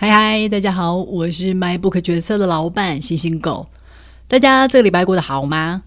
[0.00, 3.66] 嗨嗨，大家好，我是 MINEBOOK 掘册的老板星星狗。
[4.28, 5.82] 大家这个礼拜过得好吗？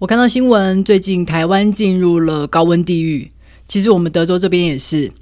[0.00, 3.30] 我看到新闻，最近台湾进入了高温地狱。
[3.68, 5.12] 其实我们德州这边也是，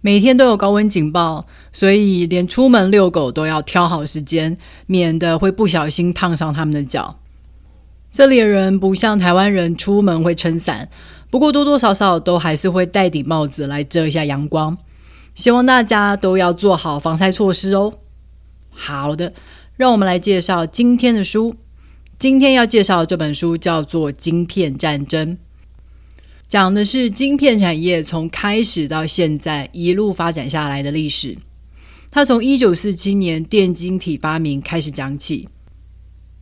[0.00, 7.18] 每天都有高温警报，所以连出门遛狗都要挑好时间，免得会不小心烫伤他们的脚。
[8.12, 10.88] 这里的人不像台湾人出门会撑伞，
[11.30, 14.78] 不过多多少少都还是会戴顶帽子来遮一下阳光。
[15.36, 17.94] 希望大家都要做好防晒措施哦。
[18.70, 19.32] 好的，
[19.76, 21.54] 让我们来介绍今天的书。
[22.18, 25.36] 今天要介绍的这本书叫做《晶片战争》，
[26.48, 31.36] 讲的是晶片产业从开始到现在一路发展下来的历史。
[32.10, 35.46] 它从一九四七年电晶体发明开始讲起。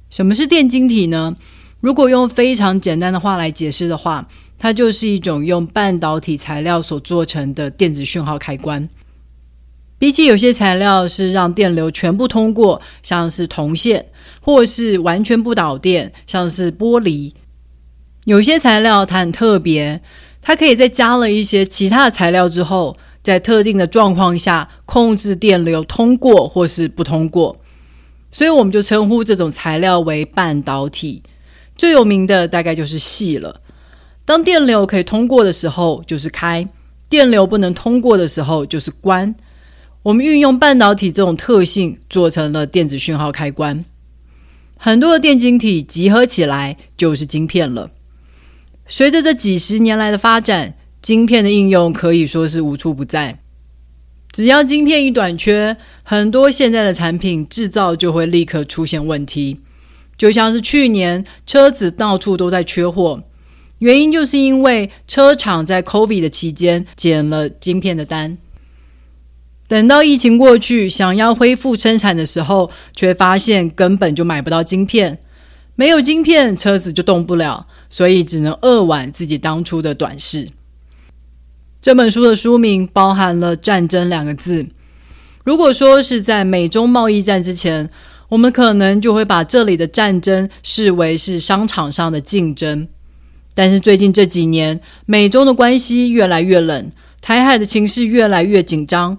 [0.08, 1.36] 什么是电晶体呢？
[1.80, 8.88] 如果用非常简单的话来解释的话，它就是一种用半导体材料所做成的电子讯号开关。
[9.98, 14.04] 比起有些材料是让电流全部通过，像是铜线，
[14.40, 17.32] 或是完全不导电，像是玻璃，
[18.24, 20.00] 有些材料它很特别，
[20.42, 27.56] 它可以在加了一些其他的材料之后，在特定的状况下控制电流通过或是不通过，
[28.30, 31.22] 所以我们就称呼这种材料为半导体。
[31.76, 33.60] 最有名的大概就是矽了。
[34.24, 36.66] 当电流可以通过的时候，就是开；
[37.08, 39.34] 电流不能通过的时候，就是关。
[40.02, 43.84] 我们运用半导体这种特性，做成了电子讯号开关。
[44.76, 47.90] 很多的电晶体集合起来，就是晶片了。
[48.86, 53.40] 随着这几十年来的发展，晶片的应用可以说是无处不在。
[54.32, 59.60] 只要晶片一短缺，很多现在的产品制造就会立刻出现问题。
[60.18, 63.22] 就像是去年车子到处都在缺货。
[63.78, 68.38] 原因就是因为车厂在 COVID 的期间减了晶片的单，
[69.68, 75.18] 等到疫情过去，想要恢复生产的时候，却发现根本就买不到晶片，
[75.74, 80.50] 没有晶片，车子就动不了，所以只能扼腕自己当初的短视。
[81.82, 84.66] 这本书的书名包含了“战争”两个字。
[85.44, 87.90] 如果说是在美中贸易战之前，
[88.30, 92.88] 我们可能就会把这里的战争视为是商场上的竞争。
[93.54, 99.16] 但是最近这几年，美中的关系越来越冷，台海的情势越来越紧张。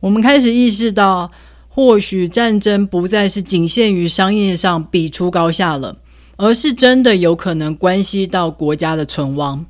[0.00, 1.30] 我们开始意识到，
[1.68, 5.96] 或许战争不再是仅限于商业上比出高下了，
[6.36, 9.64] 而是真的有可能关系到国家的存亡。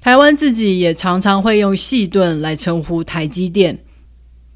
[0.00, 3.80] 台湾自己也常常会用细盾来称呼台积电，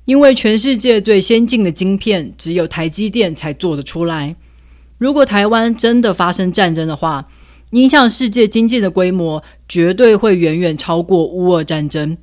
[0.04, 4.36] 因为全世界最先进的晶片只有台积电才做得出来。
[4.98, 7.28] 如果台湾真的发生战争的话，
[7.72, 12.16] 影响世界经济的规模绝对会远远超过乌俄战争。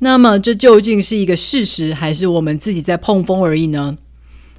[0.00, 3.96] 那么，这究竟是一个事实，还是我们自己在碰风而已呢？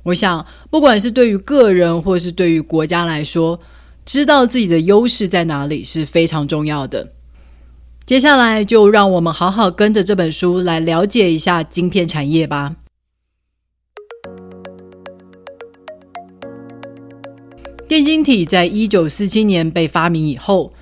[0.03, 3.59] 我想，不管是对于个人，或是对于国家来说，
[4.05, 7.11] 知道自己的优势在哪里是非常重要的。
[8.05, 12.75] 接下来，就让我们好好跟着这本书来了解一下晶片产业吧。
[17.87, 20.73] 电晶体在一九四七年被发明以后，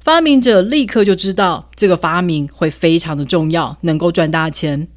[0.00, 4.88] 发明者立刻就知道这个发明会非常的重要，能够赚大钱。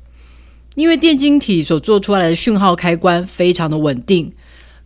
[0.74, 4.34] 因为电晶体所做出来的讯号开关非常的稳定，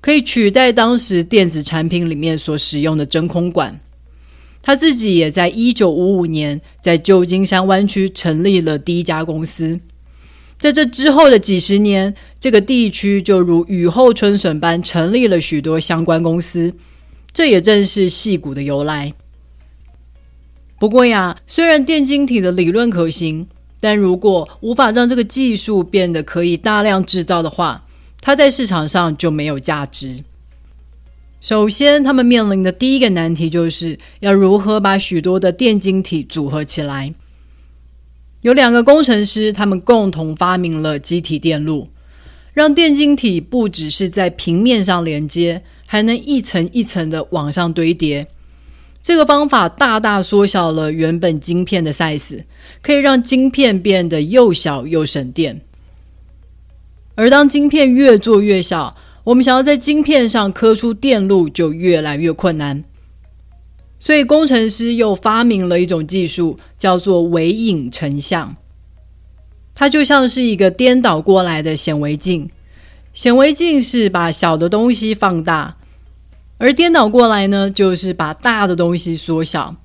[0.02, 3.80] 可以取代当时电子产品里面所使用的真空管。
[4.62, 9.80] 他自己也在一九五五年在旧金山湾区成立了第一家公司。
[10.60, 16.74] 在这之后的几十年，这个地区就如雨后春笋般成立了许多相关公司，
[17.32, 19.14] 这也正是矽谷的由来。
[20.80, 23.48] 不过呀，虽然电晶体的理论可行，
[23.80, 27.86] 但如果无法让这个技术变得可以大量制造的话，
[28.20, 30.24] 它在市场上就没有价值。
[31.40, 37.14] 首先，他们面临的第一个难题就是要如何把许多的电晶体组合起来。
[38.42, 41.88] 有两个工程师，他们共同发明了积体电路，
[42.54, 48.28] 让电晶体不只是在平面上连接，还能一层一层的往上堆叠。
[49.02, 52.42] 这个方法大大缩小了原本晶片的 size，
[52.82, 55.62] 可以让晶片变得又小又省电。
[57.16, 62.84] 而当晶片越做越小，我们想要在晶片上刻出电路就越来越困难。
[64.00, 68.56] 所以，工程师又发明了一种技术，叫做微影成像。
[69.74, 72.50] 它就像是一个颠倒过来的显微镜。
[73.14, 75.78] 显微镜是把小的东西放大，
[76.60, 79.76] 而颠倒过来呢，就是把大的东西缩小。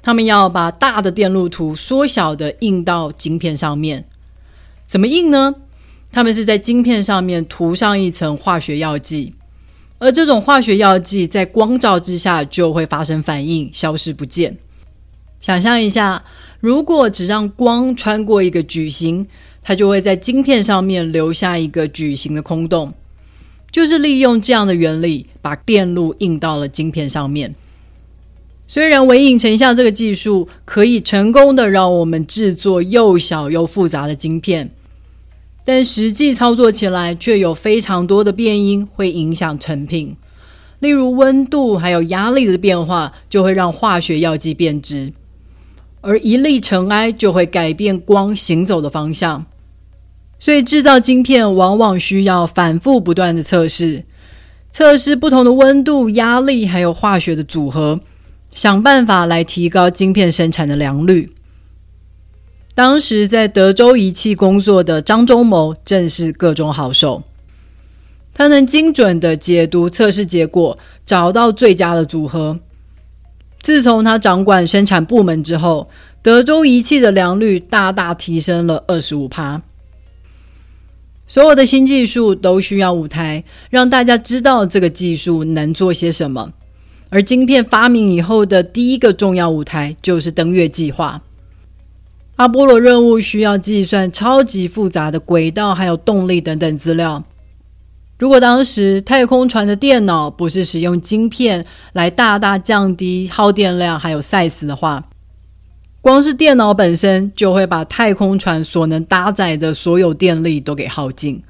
[0.00, 4.06] 他们要把大的电路图缩小的印到晶片上面。
[4.86, 5.54] 怎么印呢？
[6.10, 9.34] 他们是在晶片上面涂上一层化学药剂，
[9.98, 14.56] 而这种化学药剂在光照之下就会发生反应，消失不见。
[15.40, 16.24] 想象一下，
[16.60, 19.26] 如果只让光穿过一个矩形，
[19.62, 22.92] 它就会在晶片上面留下一个矩形的空洞。
[23.70, 27.54] 就是利用这样的原理，把电路印到了晶片上面。
[28.66, 34.70] 虽然微影成像这个技术可以成功的让我们制作又小又复杂的晶片，
[35.68, 40.16] 但实际操作起来却有非常多的变因会影响成品。
[40.78, 45.12] 例如温度还有压力的变化，就会让化学药剂变质，
[46.00, 49.44] 而一粒尘埃就会改变光行走的方向。
[50.38, 54.02] 所以制造晶片往往需要反复不断的测试，
[54.70, 58.00] 测试不同的温度、压力还有化学的组合。
[58.50, 61.30] 想办法来提高晶片生产的良率。
[62.78, 67.24] 当时在德州仪器工作的张忠谋正是各中好手，
[68.32, 72.56] 他能精准的解读测试结果，找到最佳的组合。
[73.60, 75.90] 自从他掌管生产部门之后，
[76.22, 79.60] 德州仪器的良率大大提升了二十五趴。
[81.26, 86.52] 所有的新技术都需要舞台，让大家知道这个技术能做些什么。
[87.08, 91.20] 而晶片发明以后的第一个重要舞台就是登月计划。
[92.38, 97.24] 阿波罗任务需要计算超级复杂的轨道，还有动力等等资料。
[98.16, 101.64] 如果当时太空船的电脑不是使用晶片
[101.94, 105.04] 来大大降低耗电量还有 size 的话，
[106.00, 111.42] 光是电脑本身就会把太空船所能搭载的所有电力都给耗尽。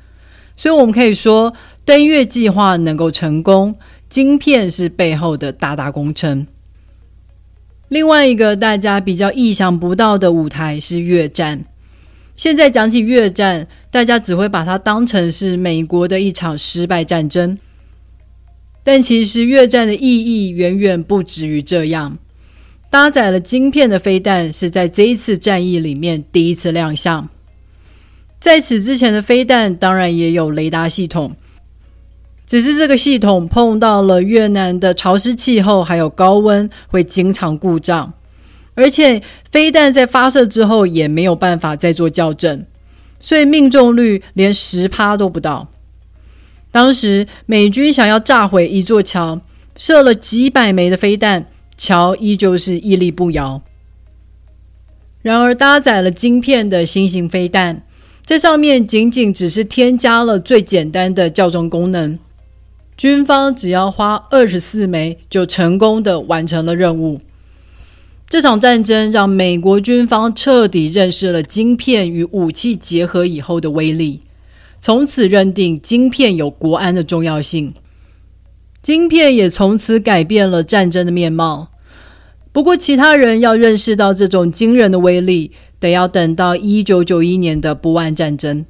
[0.57, 1.53] 所以，我们可以说，
[1.85, 3.75] 登月计划能够成功。
[4.09, 6.47] 晶片是背后的大大工程。
[7.89, 11.65] 另外一个大家比较意想不到的舞台是越战。
[12.37, 17.59] 现在讲起越战，大家只会把它当成是美国的一场失败战争。
[18.85, 22.19] 但其实越战的意义远远不止于这样。
[22.91, 27.29] 搭载了晶片的飞弹是在这一次战役里面第一次亮相。
[28.41, 31.35] 在此之前的飞弹当然也有雷达系统。
[32.49, 38.15] 只是这个系统碰到了越南的潮湿气候，还有高温，会经常故障，
[38.75, 39.23] 而且
[39.53, 42.65] 飞弹在发射之后也没有办法再做校正，
[43.21, 45.69] 所以命中率连十趴都不到。
[46.71, 49.39] 当时美军想要炸毁一座桥，
[49.77, 51.47] 射了几百枚的飞弹，
[51.77, 53.61] 桥依旧是屹立不摇。
[55.21, 57.83] 然而搭载了晶片的新型飞弹，
[58.25, 62.19] 这上面仅仅只是添加了最简单的校正功能。
[62.99, 67.21] 军方只要花二十四枚，就成功的完成了任务。
[68.29, 74.21] 这场战争让美国军方彻底认识了晶片与武器结合以后的威力，
[74.81, 77.73] 从此认定晶片有国安的重要性。
[78.83, 81.69] 晶片也从此改变了战争的面貌。
[82.51, 88.67] 不过，其他人要认识到这种惊人的威力，得要等到一九九一年的不万战争。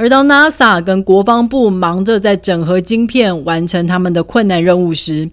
[0.00, 5.28] 而当 NASA 跟国防部忙着在整合晶片，完成他们的困难任务时，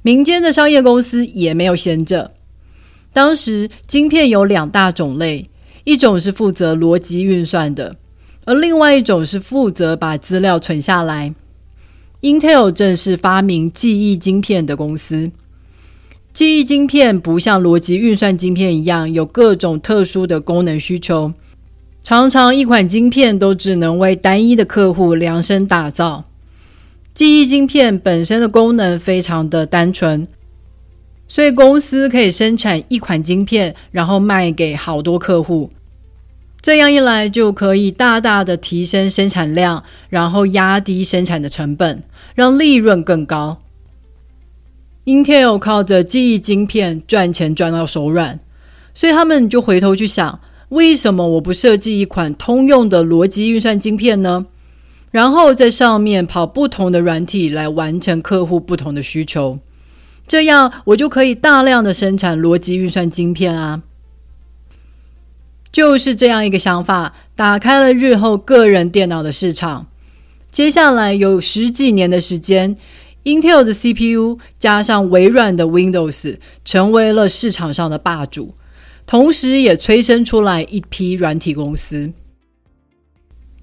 [0.00, 2.30] 民间的商业公司也没有闲着。
[3.12, 5.50] 当时晶片有两大种类，
[5.84, 7.96] 一种是负责逻辑运算的，
[8.46, 11.34] 而另外一种是负责把资料存下来。
[12.22, 15.30] Intel 正是发明记忆晶片的公司。
[16.32, 21.34] 记忆晶片不像逻辑运算晶片一样，有各种特殊的功能需求。
[22.02, 26.24] 常常一款晶片都只能为单一的客户量身打造。
[27.12, 30.26] 记忆晶片本身的功能非常的单纯，
[31.26, 35.70] 所以公司可以生产一款晶片，然后卖给好多客户。
[36.62, 42.02] 这样一来就可以大大的提升生产量，然后压低生产的成本，
[42.34, 43.58] 让利润更高。
[45.04, 48.38] Intel 靠着记忆晶片赚钱赚到手软，
[48.94, 50.40] 所以他们就回头去想。
[50.70, 54.46] 为什么我不设计一款通用的逻辑运算晶片呢？
[55.10, 59.58] 然后在上面跑不同的软体来完成客户不同的需求，
[60.26, 63.82] 这样我就可以大量的生产逻辑运算晶片啊！
[65.72, 69.86] 就是这样一个想法，打开了日后个人电脑的市场。
[70.50, 72.76] 接下来有十几年的时间
[73.24, 78.54] ，Intel 的 CPU 加上微软的 Windows，成为了市场上的霸主。
[79.08, 82.12] 同时，也催生出来一批软体公司。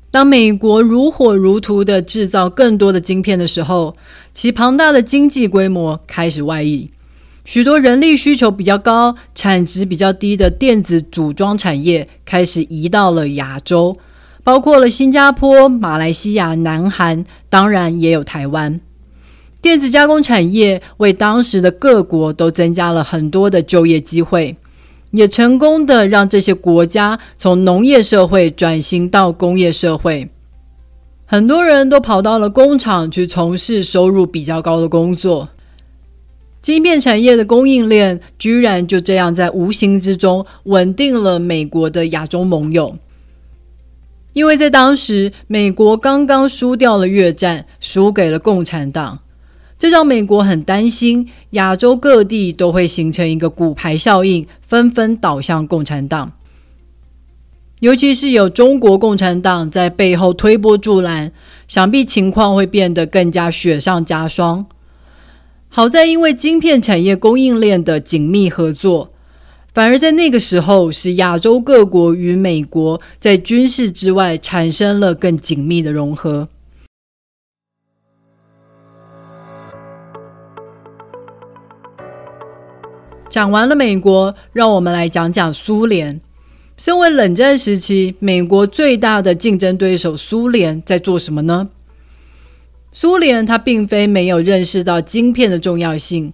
[0.09, 3.93] 当美国如火如荼的制造更多的晶片的时候，
[4.33, 6.89] 其庞大的经济规模开始外溢，
[7.43, 13.95] 许多人力需求比较高、产值比较低的电子组装产业开始移到了亚洲，
[14.43, 18.81] 包括了新加坡、马来西亚、南韩，当然也有台湾。
[19.61, 24.57] 电子加工产业为当时的各国都增加了很多的就业机会，
[25.15, 30.29] 也成功的让这些国家从农业社会转型到工业社会。
[31.25, 35.49] 很多人都跑到了工厂去从事收入比较高的工作。
[36.61, 42.97] 晶片产业的供应链居然就这样在无形之中稳定了美国的亚洲盟友，
[44.33, 49.19] 因为在当时美国刚刚输掉了越战，输给了共产党，
[49.77, 56.31] 这让美国很担心亚洲各地都会形成一个骨牌效应，纷纷倒向共产党，
[57.81, 61.31] 尤其是有中国共产党在背后推波助澜，
[61.67, 64.65] 想必情况会变得更加雪上加霜。
[65.67, 69.09] 好在，因为晶片产业供应链的紧密合作，
[69.73, 76.47] 反而在那个时候，使亚洲各国与美国在军事之外产生了更紧密的融合。
[83.35, 86.21] 讲完了美国，让我们来讲讲苏联。
[86.77, 91.67] 身为冷战时期美国最大的竞争对手，苏联在做什么呢？
[92.93, 96.31] 苏联它并非没有认识到晶片的重要性，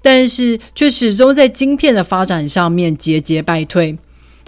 [0.00, 3.98] 但是却始终在晶片的发展上面节节败退，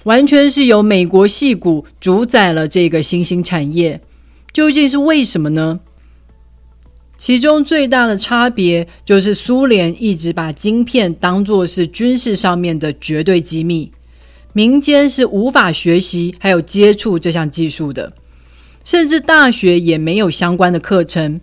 [0.05, 4.01] 完全是由美国戏骨主宰了这个新兴产业。
[4.53, 5.81] 究竟是为什么呢？
[7.21, 13.93] 其中最大的差别就是苏联一直把晶片当作是军事上面的绝对机密，
[14.55, 18.11] 民间是无法学习还有接触这项技术的。
[18.87, 21.39] 甚至大学也没有相关的课程，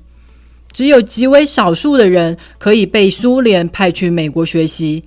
[0.71, 5.03] 只有极为少数的人可以被苏联派去美国学习，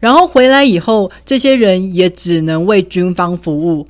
[0.00, 3.86] 然后回来以后，这些人也只能为军方服务，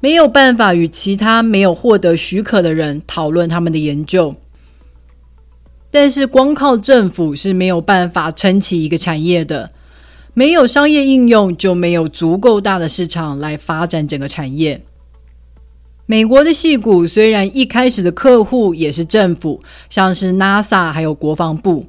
[0.00, 4.34] 没有办法与其他没有获得许可的人讨论他们的研究。
[5.92, 9.70] 但是，光靠政府是没有办法撑起一个产业的，
[10.32, 14.80] 没有商业应用，就没有足够大的市场来发展整个产业。
[16.06, 21.84] 美国的戏骨虽然一开始的客户也是政府，像是 NASA 还有国防部，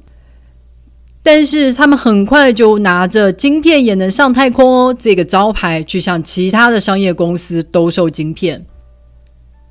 [1.22, 8.66] 但是他们很快就拿着“晶片也能上太空哦”这个招牌去向其他的商业公司兜售晶片。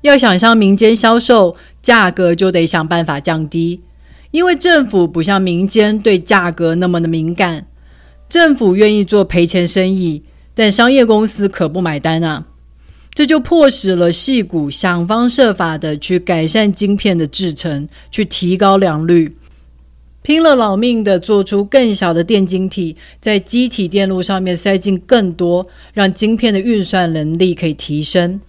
[0.02, 3.80] 要想向民间销售，价格就得想办法降低，
[4.34, 7.68] 因为政府不像民间对价格那么的敏感，
[8.28, 10.24] 政府愿意做赔钱生意，
[10.56, 12.44] 但商业公司可不买单啊。
[13.14, 19.36] 这就迫使了矽谷想方设法的去改善晶片的制程，去提高良率，
[20.22, 28.40] 拼了老命的做出更小的电晶体，在机体电路上面塞进更多，让晶片的运算能力可以提升。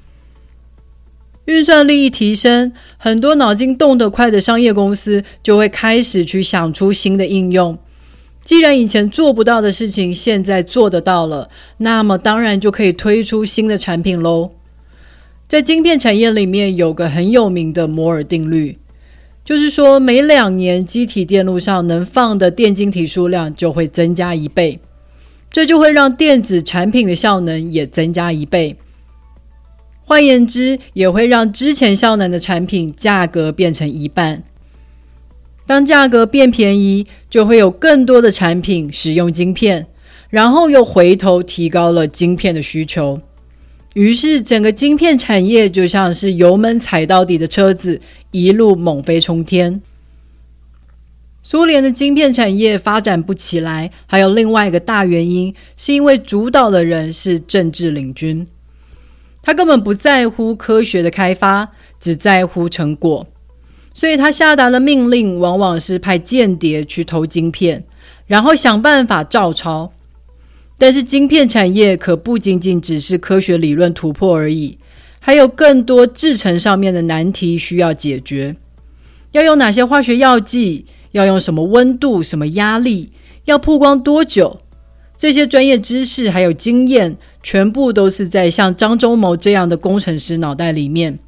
[1.45, 7.77] 运算力一提升，很多脑筋动得快的商业公司就会开始去想出新的应用。
[8.43, 14.51] 既然以前做不到的事情，现在做得到了，那么当然就可以推出新的产品喽。
[15.47, 18.77] 在晶片产业里面，有个很有名的摩尔定律，
[19.43, 24.79] 就是说每两年机体电路上能放的电晶体数量就会增加一倍，
[25.51, 28.75] 这就会让电子产品的效能也增加一倍。
[30.05, 34.43] 换言之，也会让之前效能的产品价格变成一半。
[35.65, 39.88] 当价格变便宜，就会有更多的产品使用晶片，
[40.29, 43.19] 然后又回头提高了晶片的需求。
[43.95, 49.81] 于是，整个晶片产业就像是油门踩到底的车子，一路猛飞冲天。
[51.41, 58.45] 苏联的晶片产业发展不起来，还有另外一个大原因，是因为主导的人是政治领军，
[59.45, 63.25] 他根本不在乎科学的开发，只在乎成果。
[63.93, 67.85] 所以他下达的命令往往是派间谍去偷晶片，
[68.25, 69.91] 然后想办法照抄。
[70.79, 74.77] 但是晶片产业可不仅仅只是科学理论突破而已，
[75.19, 78.55] 还有更多制程上面的难题需要解决。
[79.31, 80.85] 要用哪些化学药剂？
[81.11, 83.11] 要用什么温度、什么压力？
[83.45, 84.59] 要曝光多久？
[85.15, 91.19] 这些专业知识还有经验，全部都是在像张忠谋这样的工程师脑袋里面。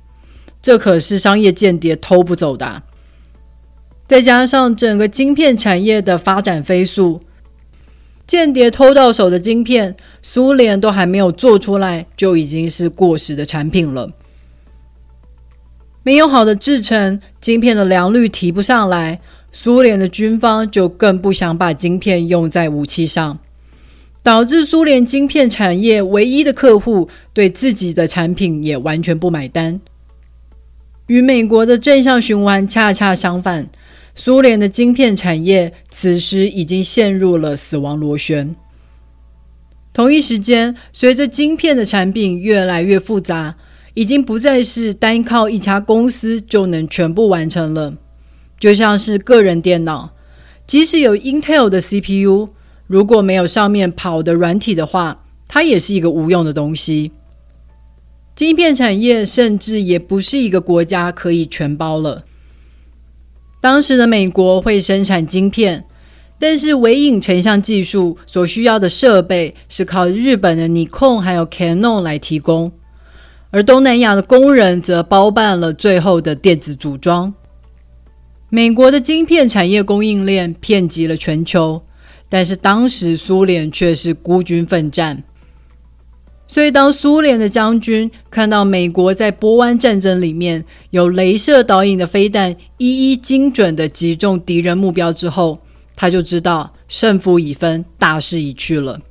[0.64, 2.82] 这可是商业间谍偷不走的。
[4.08, 7.22] 再加上整个晶片产业的发展飞速，
[8.26, 14.10] 间谍偷到手的晶片，苏联都还没有做出来，就已经是过时的产品了。
[16.02, 19.22] 没有好的制程，晶片的良率提不上来，
[19.52, 23.38] 苏联的军方就更不想把晶片用在武器上，
[24.28, 29.80] 导致苏联晶片产业唯一的客户对自己的产品也完全不买单。
[31.06, 33.70] 与美国的正向循环恰恰相反，
[34.16, 38.54] 苏联的晶片产业此时已经陷入了死亡螺旋。
[39.94, 43.56] 同一时间，随着晶片的产品越来越复杂，
[43.94, 47.94] 已经不再是单靠一家公司就能全部完成了。
[48.60, 50.12] 就像是个人电脑，
[50.68, 52.50] 即使有 Intel 的 CPU，
[52.88, 57.12] 如果没有上面跑的软体的话，它也是一个无用的东西。
[58.36, 62.24] 晶片产业甚至也不是一个国家可以全包了。
[63.62, 65.84] 当时的美国会生产晶片。
[66.40, 72.72] 但是微影成像技术所需要的设备是靠日本的尼康还有 Canon 来提供，
[73.50, 77.34] 而东南亚的工人则包办了最后的电子组装。
[78.50, 81.82] 美国的晶片产业供应链遍及了全球，
[82.30, 85.24] 但是当时苏联却是孤军奋战。
[86.50, 95.60] 所以当苏联的将军看到美国在波湾战争里面有镭射导引的飞弹一一精准的击中敌人目标之后，
[95.94, 99.02] 他就知道胜负已分，大势已去了。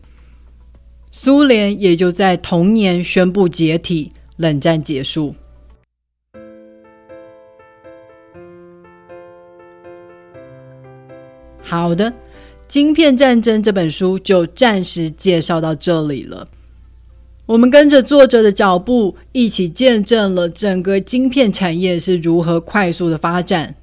[1.11, 5.35] 苏联也就在同年宣布解体，冷战结束。
[11.63, 12.11] 好的，
[12.69, 16.47] 《晶片战争》这本书就暂时介绍到这里了。
[17.47, 23.75] 我们跟着作者的脚步，一起见证了整个晶片产业是如何快速的发展。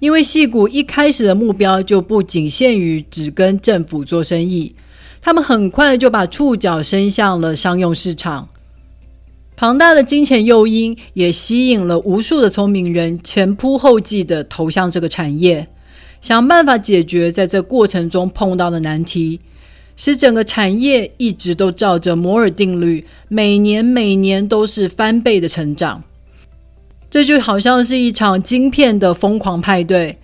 [0.00, 4.74] 因为戏谷一开始的目标就不仅限于只跟政府做生意，
[5.20, 8.48] 他们很快就把触角伸向了商用市场。
[9.56, 15.68] 庞大的金钱诱因也吸引了无数的聪明人前仆后继地投向这个产业，
[16.20, 19.40] 想办法解决在这过程中碰到的难题，
[19.96, 26.02] 使整个产业一直都照着摩尔定律，每年每年都是翻倍的成长。
[27.10, 30.18] 这就好像是一场晶片的疯狂派对，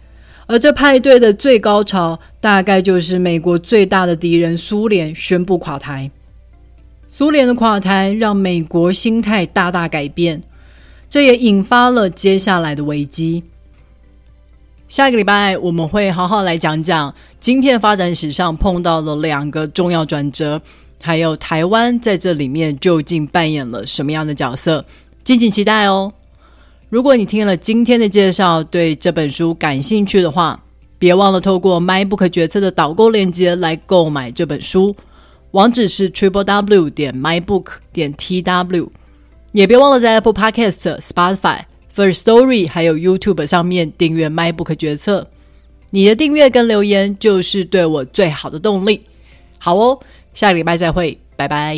[0.46, 6.10] 而这派对的最高潮，大概就是美国最大的敌人苏联宣布垮台。
[7.08, 10.42] 苏联的垮台让美国心态大大改变，
[11.08, 13.44] 这也引发了接下来的危机。
[14.90, 20.60] 下一个礼拜我们会好好来讲讲晶片发展史上碰到了两个重要转折，
[21.00, 24.84] 还有台湾在这里面究竟扮演了什么样的角色，
[25.22, 26.12] 敬请期待哦。
[26.88, 30.60] 如果你听了今天的介绍，对这本书感兴趣的话，
[30.98, 34.96] 别忘了透过 MyBook 决策的导购链接来购买这本书，
[35.52, 38.88] 网址是 triple w 点 mybook 点 tw，
[39.52, 41.60] 也别忘了在 Apple Podcast、Spotify、
[42.00, 45.28] First Story 还有 YouTube 上面订阅 MyBook 决策。
[45.90, 49.02] 你的订阅跟留言就是对我最好的动力。
[49.58, 50.00] 好哦，
[50.32, 51.76] 下个礼拜再会，拜拜。